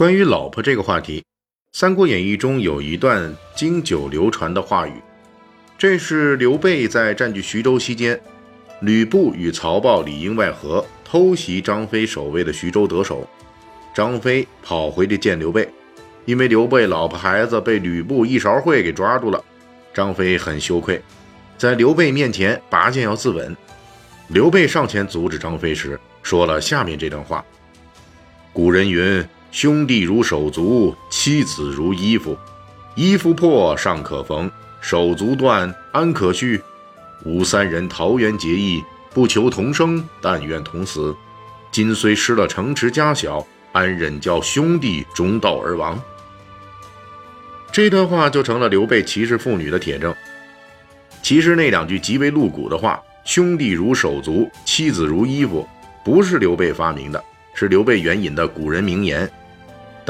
[0.00, 1.20] 关于老婆这个话题，
[1.78, 4.94] 《三国演义》中有一段经久流传的话语，
[5.76, 8.18] 这是刘备在占据徐州期间，
[8.80, 13.28] 吕布与曹豹里应外合，偷袭张飞守卫的徐州得手。
[13.94, 15.68] 张飞跑回去见刘备，
[16.24, 19.44] 因为刘备老婆孩子被吕布一勺烩给抓住了，
[19.92, 20.98] 张飞很羞愧，
[21.58, 23.54] 在刘备面前拔剑要自刎。
[24.28, 27.44] 刘备上前阻止张飞时，说了下面这段话
[28.54, 29.22] ：“古人云。”
[29.52, 32.36] 兄弟如手足，妻子如衣服。
[32.94, 36.62] 衣服破尚可缝，手足断安可续？
[37.24, 41.14] 吾三人桃园结义，不求同生，但愿同死。
[41.72, 46.00] 今虽失了城池家小，安忍叫兄弟中道而亡？
[47.72, 50.14] 这段话就成了刘备歧视妇女的铁证。
[51.22, 55.68] 其实那两句极为露骨的话“兄弟如手足，妻子如衣服”，
[56.04, 57.22] 不是刘备发明的，
[57.54, 59.30] 是刘备援引的古人名言。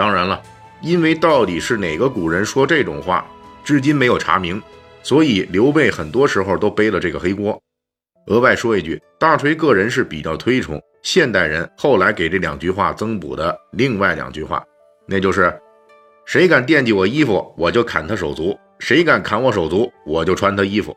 [0.01, 0.41] 当然了，
[0.81, 3.23] 因为到底是哪个古人说这种话，
[3.63, 4.59] 至今没有查明，
[5.03, 7.61] 所以刘备很多时候都背了这个黑锅。
[8.29, 14.65] 额外说一句，大锤个人是比较推崇现代人后来给这两句话增补的另外两句话，
[15.07, 15.55] 那就是
[16.25, 20.97] “谁敢惦记我衣服，我就砍他手足；谁敢砍我手足，我就穿他衣服。”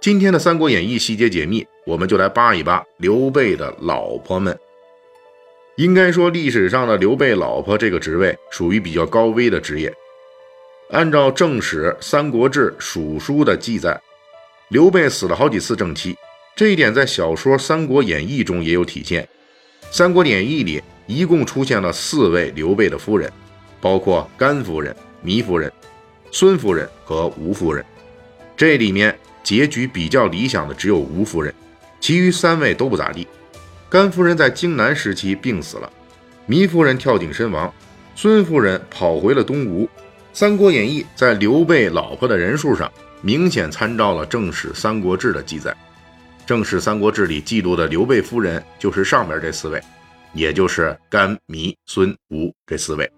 [0.00, 4.58] 今天的《三国演义》细节解密，我们就来扒一扒刘备的老婆们。
[5.76, 9.92] 应该说，历史上的刘备老婆这个职位属于比较高危的职业。
[10.90, 14.00] 按照正史《三国志·蜀书》的记载，
[14.68, 16.14] 刘备死了好几次正妻，
[16.54, 19.22] 这一点在小说《三国演义》中也有体现。
[19.90, 23.32] 《三国演义》里一共出现了四位刘备的夫人，
[23.80, 25.72] 包括甘夫人、糜夫人、
[26.30, 27.84] 孙夫人和吴夫人。
[28.56, 31.52] 这里面结局比较理想的只有吴夫人，
[31.98, 33.26] 其余三位都不咋地。
[33.94, 35.88] 甘夫人在荆南时期病死了，
[36.48, 37.72] 糜夫人跳井身亡，
[38.16, 39.84] 孙夫人跑回了东吴。
[40.32, 45.72] 《三国演义》在刘备老婆的人数上明显参照了正史《三国志》的记载。
[46.44, 49.80] 正史《三国志》里记录的刘备夫人就是上边这四位，
[50.32, 53.08] 也就是甘、糜、孙、吴这四位。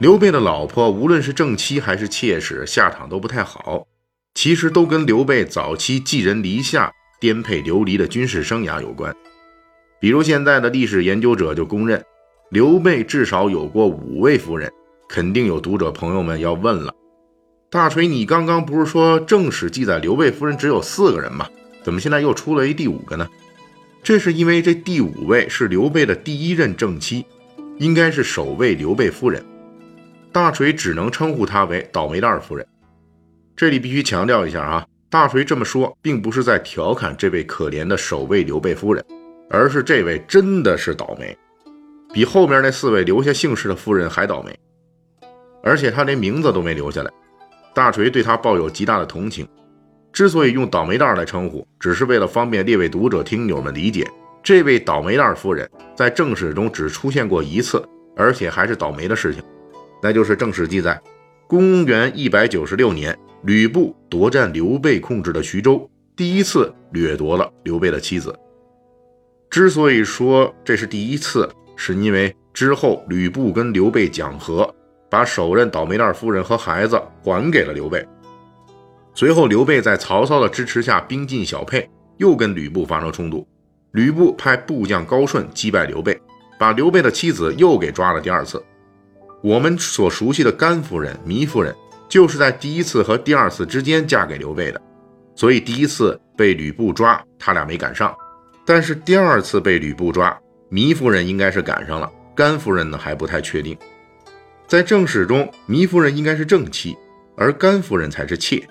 [0.00, 3.86] 刘备的老婆无论是正妻还是妾室，下场都不太好，
[4.34, 9.14] 其实都跟刘备早期寄人篱下、颠沛流离的军事生涯有关。
[10.00, 12.02] 比如现在的历史研究者就公认，
[12.48, 14.72] 刘备至少有过五位夫人。
[15.06, 16.94] 肯定有读者朋友们要问了：
[17.68, 21.48] 大锤，你刚刚不是说正史记载刘备夫人只有四个人吗？
[21.82, 23.28] 怎么现在又出了一第五个呢？
[24.02, 27.26] 这是因为这第五位是刘备的第一任正妻，
[27.78, 29.44] 应该是首位刘备夫人。
[30.32, 32.64] 大锤只能称呼她为倒霉蛋夫人。
[33.56, 39.04] 这里必须强调一下啊，大锤这么说并不是在调侃这位可怜的首位刘备夫人。
[39.50, 41.36] 而是这位真的是倒霉，
[42.14, 44.56] 比后面那四位留下姓氏的夫人还倒霉，
[45.62, 47.10] 而且他连名字都没留下来。
[47.74, 49.46] 大锤对他抱有极大的同情。
[50.12, 54.08] 之所以用倒霉蛋来称呼，只是为了方便列位读者听友们理解，
[54.42, 57.84] 这位倒霉蛋夫人在正史中只出现过一次，
[58.16, 59.42] 而且还是倒霉的事情，
[60.02, 61.00] 那就是正史记载，
[61.48, 68.36] 公元一百九十六年，吕布夺占刘备控制的徐州，第一次掠夺了刘备的妻子。
[69.50, 74.72] 之所以说这是第一次，是因为之后吕布跟刘备讲和，
[75.10, 78.06] 把首任倒霉蛋夫人和孩子还给了刘备。
[79.12, 83.44] 随后刘备在曹操的支持下兵进小沛，又跟吕布发生冲突。
[83.90, 86.16] 吕布派部将高顺击败刘备，
[86.56, 88.64] 把刘备的妻子又给抓了第二次。
[89.42, 91.74] 我们所熟悉的甘夫人、糜夫人，
[92.08, 94.80] 就是在第一次和第二次之间嫁给刘备的，
[95.34, 98.14] 所以第一次被吕布抓，他俩没赶上。
[98.64, 100.38] 但是第二次被吕布抓，
[100.70, 103.76] 糜夫人应该是赶上了，甘夫人呢还不太确定。
[104.66, 106.96] 在正史中，糜夫人应该是正妻，
[107.36, 108.62] 而甘夫人才是妾。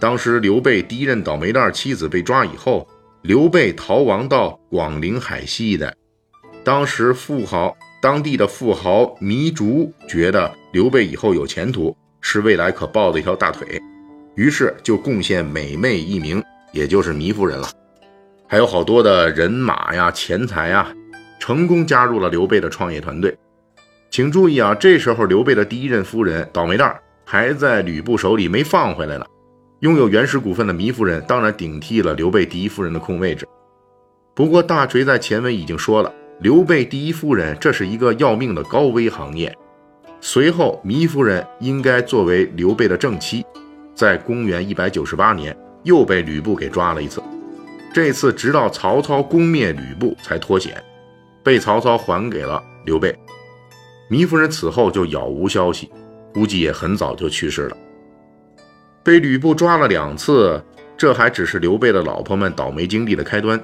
[0.00, 2.86] 当时刘备第一任倒霉蛋妻子被抓以后，
[3.22, 5.94] 刘备逃亡到广陵海西一带。
[6.64, 13.80] 当时富豪当地的富豪糜竺觉得刘备以后有前途，是未来可抱的一条大腿，
[14.34, 16.42] 于是就贡献美妹一名，
[16.72, 17.68] 也就是糜夫人了。
[18.48, 20.86] 还有好多的人马呀、钱财呀，
[21.40, 23.36] 成功加入了刘备的创业团队。
[24.10, 29.24] 请注意啊，这时候刘备的第一任夫人倒霉蛋还在吕布手里没放回来呢。
[29.80, 33.46] 拥有原始股份的糜夫人当然顶替了刘备第一夫人的空位置。
[34.34, 39.52] 不过大锤在前文已经说了，刘备第一夫人这是一个要命的高危行业。
[40.20, 43.44] 随后，糜夫人应该作为刘备的正妻，
[43.94, 47.20] 在公元一百九十八年又被吕布给抓了一次。
[47.96, 50.84] 这次直到曹操攻灭吕布才脱险，
[51.42, 53.18] 被曹操还给了刘备。
[54.10, 55.90] 糜夫人此后就杳无消息，
[56.34, 57.76] 估计也很早就去世了。
[59.02, 60.62] 被吕布抓了两次，
[60.94, 63.58] 这还只是刘备的老婆们倒霉经历的开端。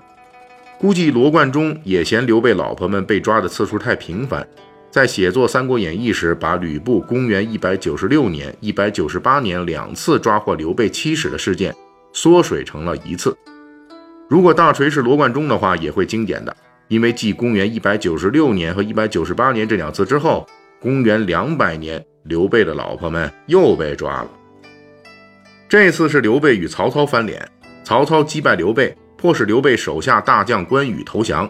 [0.79, 4.49] 估计罗贯中也嫌刘备老婆们被抓的次数太频繁，
[4.91, 11.77] 在写作《三国演义》时，把吕布公元一百九十六年、一百九十八年两次抓获刘备妻室的事件
[12.15, 13.37] 缩水成了一次。
[14.33, 16.57] 如果大锤是罗贯中的话，也会经典的。
[16.89, 20.49] 因为继公元一百九十六年和一百九十八年这两次之后，
[20.81, 24.31] 公元两百年，刘备的老婆们又被抓了。
[25.69, 27.47] 这次是刘备与曹操翻脸，
[27.85, 31.47] 曹操击败刘备，迫使刘备手下大将关羽投降，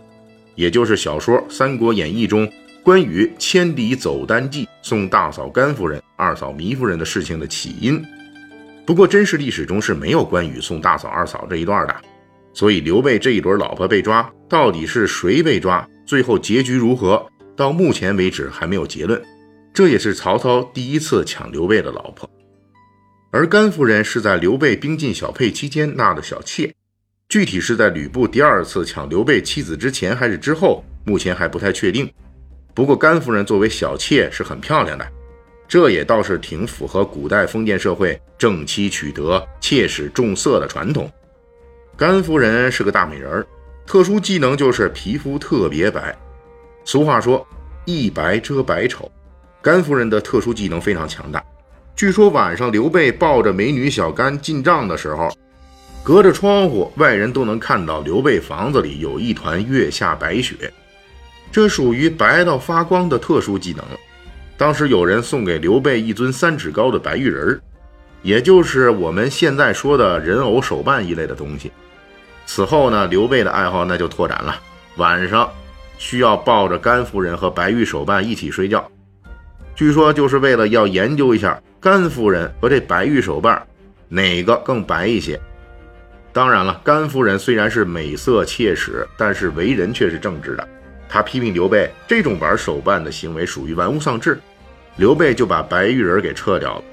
[0.56, 2.50] 也就是小说《三国演义》中
[2.82, 8.04] 关羽千里走单骑送大嫂甘夫人、二嫂糜夫人的事情的起因。
[8.84, 11.94] 不过真实历史中是没有关羽送大嫂、二嫂这一段的。
[12.54, 15.88] 所以刘备这一轮老婆被抓，到底是谁被抓？
[16.06, 17.26] 最后结局如何？
[17.56, 19.22] 到目前为止还没有结论。
[19.74, 22.28] 这也是曹操第一次抢刘备的老婆，
[23.30, 26.70] 而甘夫人是在刘备兵进小沛期间纳的小妾，
[27.28, 32.10] 具体是在吕布第二次抢刘备妻子之前还是之后，目前还不太确定。
[32.74, 35.06] 不过甘夫人作为小妾是很漂亮的，
[35.66, 41.10] 这也倒是挺符合古代封建社会正妻取得、妾室重色的传统。
[42.02, 43.46] 甘夫人是个大美人儿，
[43.86, 46.12] 特殊技能就是皮肤特别白。
[46.84, 47.46] 俗话说
[47.86, 49.08] “一白遮百丑”，
[49.62, 51.40] 甘夫人的特殊技能非常强大。
[51.94, 55.30] 据说晚上刘备抱着美女小甘进帐的时候，
[56.02, 60.56] 隔着窗户，外人都能看到刘备房子里有一团月下白雪，
[61.52, 63.84] 这属于白到发光的特殊技能。
[64.56, 67.60] 当时有人送给刘备一尊三尺高的白玉人儿。
[68.24, 71.70] 也就是我们现在说的人偶手办一类的东西。
[72.54, 74.60] 此后呢，刘备的爱好那就拓展了，
[74.96, 75.50] 晚上
[75.96, 78.86] 需要抱着甘夫人和白玉手办一起睡觉。
[79.74, 83.66] 据说就是为了要研究一下甘夫人和这白玉手办
[84.10, 85.40] 哪个更白一些。
[86.30, 90.68] 当然了，甘夫人虽然是美色妾室，但是为人却是正直的。
[91.08, 94.38] 他批评刘备这种玩手办的行为属于玩物丧志，
[94.96, 96.84] 刘备就把白玉人给撤掉了。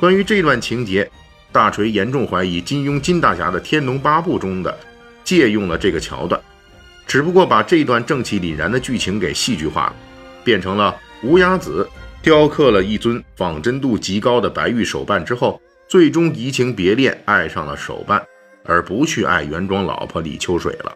[0.00, 1.10] 关于这段情节，
[1.50, 4.78] 大锤严重怀疑金庸金大侠的《天龙八部》中的
[5.24, 6.40] 借用了这个桥段，
[7.06, 9.94] 只不过把这段正气凛然的剧情给戏剧化了，
[10.44, 11.88] 变成了无崖子
[12.22, 18.22] 雕刻了一尊仿真度极高的白玉手办之后，最终移情别恋，爱上了手办，
[18.64, 20.92] 而不去爱原装老婆李秋水了。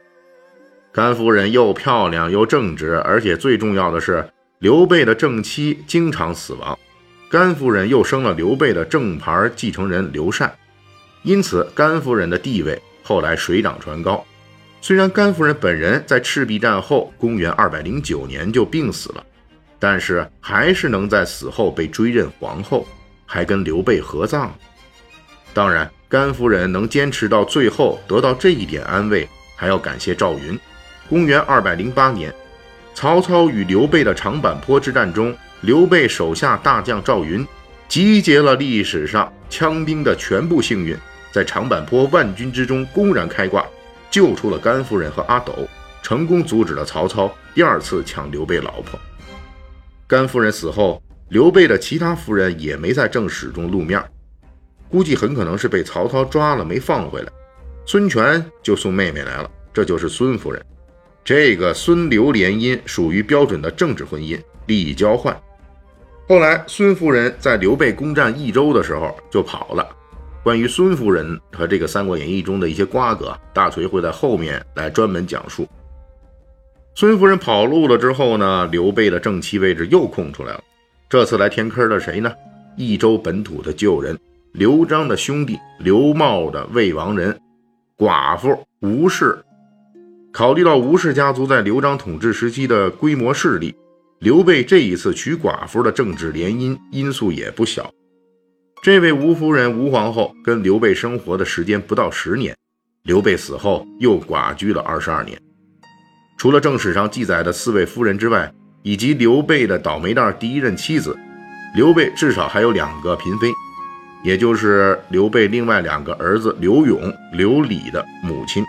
[0.93, 4.29] 甘夫人又漂亮又正直，而且最重要的是，
[4.59, 6.79] 刘备的正妻经常死亡。
[7.33, 10.55] 甘夫人又生了刘备的正牌继承人刘禅，
[11.23, 14.23] 因此甘夫人的地位后来水涨船高。
[14.83, 19.25] 虽然甘夫人本人在赤壁战后公元二百零九年就病死了，
[19.79, 22.87] 但是还是能在死后被追认皇后，
[23.25, 24.55] 还跟刘备合葬。
[25.55, 30.61] 当然，甘夫人能坚持到最后得到这一点安慰，还要感谢赵云。
[31.09, 32.31] 公元二百零八年，
[32.93, 35.35] 曹操与刘备的长坂坡之战中。
[35.63, 37.47] 刘备手下大将赵云
[37.89, 40.97] 集结了历史上枪兵的全部幸运，
[41.33, 43.65] 在长坂坡万军之中公然开挂，
[44.11, 45.55] 救出了甘夫人和阿斗，
[46.03, 48.99] 成功阻止了曹操第二次抢刘备老婆。
[50.09, 54.03] 甘夫人死后，刘备的其他夫人也没在正史中露面，
[54.89, 57.29] 估计很可能是被曹操抓了没放回来。
[57.87, 60.61] 孙权就送妹妹来了，这就是孙夫人。
[61.25, 65.41] 这个孙刘联姻属于标准的政治婚姻，利益交换。
[66.29, 69.87] 后来，孙夫人在刘备攻占益州的时候就跑了。
[70.43, 75.69] 关于孙夫人和这个《三国演义》中的一些瓜葛，大锤会在后面来专门讲述。
[76.95, 80.61] 孙夫人跑路了之后呢，刘备的正妻位置又空出来了。
[81.09, 82.33] 这次来填坑的谁呢？
[82.77, 84.19] 益州本土的旧人，
[84.53, 87.39] 刘璋的兄弟刘茂的魏王人，
[87.99, 89.39] 寡妇吴氏。
[90.33, 93.75] 考虑到吴氏家族在刘璋统治时期的规模势力。
[94.23, 97.93] 刘备这一次娶寡妇的政治联姻因素也不小。
[98.81, 102.57] 这位吴夫人吴皇后跟刘备生活的时间不到十年，
[103.03, 105.37] 刘备死后又寡居了二十二年。
[106.39, 108.49] 除了正史上记载的四位夫人之外，
[108.85, 111.19] 以及刘备的倒霉蛋第一任妻子，
[111.75, 113.51] 刘备至少还有两个嫔妃，
[114.23, 118.65] 也就是刘备另外两个儿子刘永、刘礼的母亲。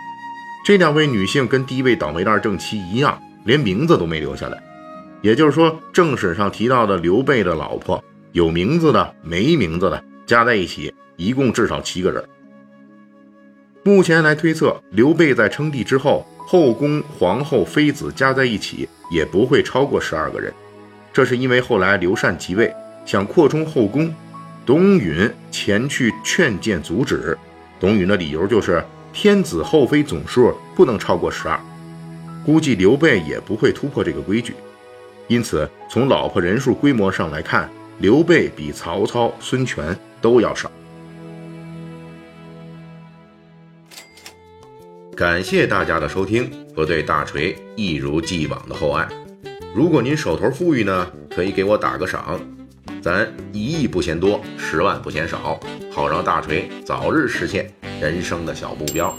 [0.66, 4.60] 这两位女性跟第一位倒霉蛋正妻一样，连名字都没留下来。
[5.24, 12.22] 也就是说，正史上提到的刘备的老婆，有名字的、没名字的，加在一起，一共至少七个人。
[13.82, 16.26] 目前来推测，刘备在称帝之后。
[16.46, 20.52] 后宫皇后、妃子加在一起也不会超过十二个人，
[21.10, 22.70] 这是因为后来刘禅即位，
[23.06, 24.14] 想扩充后宫，
[24.66, 27.34] 董允前去劝谏阻止。
[27.80, 31.58] 董允的理由就是天子后妃总数不能超过十二，
[32.44, 34.52] 估计刘备也不会突破这个规矩。
[35.26, 40.70] 因此，从老婆人数规模上来看，刘备比曹操、孙权都要少。
[45.16, 49.08] 感谢大家的收听和对大锤一如既往的厚爱。
[49.74, 52.40] 如果您手头富裕呢，可以给我打个赏，
[53.00, 55.58] 咱一亿不嫌多，十万不嫌少，
[55.90, 59.16] 好让大锤早日实现人生的小目标。